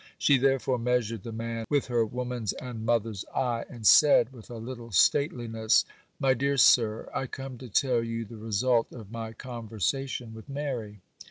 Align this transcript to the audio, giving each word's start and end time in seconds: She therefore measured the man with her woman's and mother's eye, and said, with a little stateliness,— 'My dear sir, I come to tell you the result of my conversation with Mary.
She 0.17 0.39
therefore 0.39 0.79
measured 0.79 1.21
the 1.21 1.31
man 1.31 1.65
with 1.69 1.85
her 1.85 2.03
woman's 2.03 2.53
and 2.53 2.83
mother's 2.83 3.23
eye, 3.35 3.65
and 3.69 3.85
said, 3.85 4.33
with 4.33 4.49
a 4.49 4.55
little 4.57 4.89
stateliness,— 4.91 5.85
'My 6.19 6.33
dear 6.33 6.57
sir, 6.57 7.07
I 7.13 7.27
come 7.27 7.59
to 7.59 7.69
tell 7.69 8.01
you 8.03 8.25
the 8.25 8.35
result 8.37 8.91
of 8.93 9.11
my 9.11 9.33
conversation 9.33 10.33
with 10.33 10.49
Mary. 10.49 11.01